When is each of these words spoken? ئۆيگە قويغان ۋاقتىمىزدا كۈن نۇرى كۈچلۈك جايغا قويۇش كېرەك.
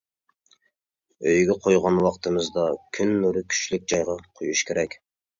ئۆيگە 1.31 1.55
قويغان 1.65 1.99
ۋاقتىمىزدا 2.05 2.63
كۈن 2.99 3.11
نۇرى 3.25 3.43
كۈچلۈك 3.53 3.85
جايغا 3.93 4.15
قويۇش 4.41 4.63
كېرەك. 4.71 4.97